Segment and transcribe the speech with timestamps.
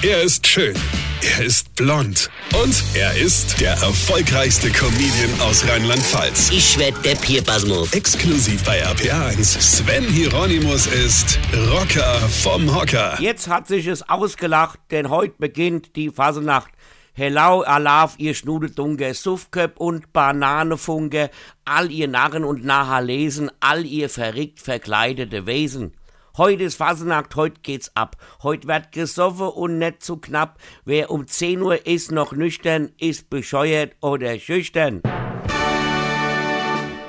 [0.00, 0.76] Er ist schön.
[1.22, 2.30] Er ist blond.
[2.62, 6.50] Und er ist der erfolgreichste Comedian aus Rheinland-Pfalz.
[6.52, 7.92] Ich werd der Pierpasmus.
[7.92, 9.60] Exklusiv bei RPA1.
[9.60, 11.40] Sven Hieronymus ist
[11.72, 13.20] Rocker vom Hocker.
[13.20, 16.70] Jetzt hat sich es ausgelacht, denn heute beginnt die Fasenacht.
[17.12, 21.28] Hello, Alaf, ihr Schnudedunge, Suffköp und Bananefunke,
[21.64, 25.92] all ihr Narren und Nahalesen, all ihr verrickt verkleidete Wesen.
[26.38, 28.16] Heute ist Fasenacht, heute geht's ab.
[28.44, 30.60] Heute wird gesoffen und nicht zu knapp.
[30.84, 35.02] Wer um 10 Uhr ist noch nüchtern, ist bescheuert oder schüchtern.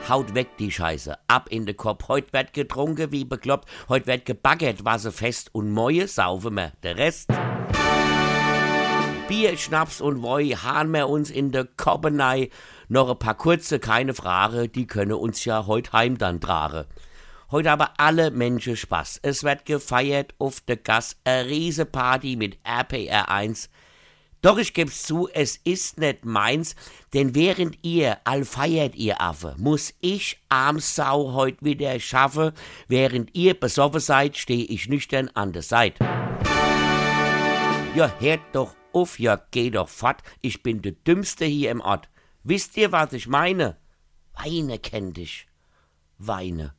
[0.10, 2.08] Haut weg die Scheiße, ab in den Kopf.
[2.08, 6.72] Heute wird getrunken wie bekloppt, heute wird gebaggert, wasserfest und Mäue saufen wir.
[6.82, 7.30] Der Rest.
[9.28, 12.50] Bier, Schnaps und Woi hahn wir uns in de Koppenei.
[12.88, 16.86] Noch ein paar kurze, keine Frage, die können uns ja heut heim dann tragen.
[17.52, 19.22] Heute aber alle Menschen Spaß.
[19.24, 23.70] Es wird gefeiert auf der Gas, a riese Party mit RPR1.
[24.44, 26.76] Doch ich geb's zu, es ist nicht meins,
[27.14, 32.54] denn während ihr all feiert, ihr Affe, muss ich Armsau heut wieder schaffe.
[32.88, 36.06] Während ihr besoffen seid, steh ich nüchtern an der Seite.
[37.96, 42.10] Ja, hört doch auf, ja, geh doch fort, ich bin der Dümmste hier im Ort.
[42.44, 43.76] Wisst ihr, was ich meine?
[44.34, 45.48] Weine kennt dich.
[46.20, 46.79] Weine.